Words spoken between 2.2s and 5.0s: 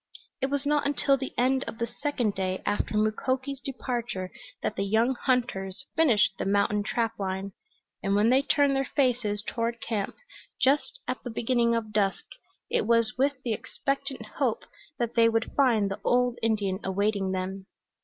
day after Mukoki's departure that the